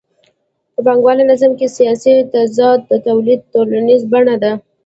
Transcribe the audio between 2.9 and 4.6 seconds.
تولید ټولنیزه بڼه ده